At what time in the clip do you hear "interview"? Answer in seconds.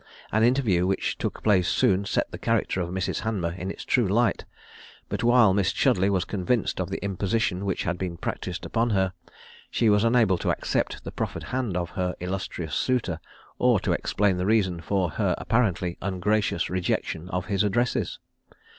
0.41-0.87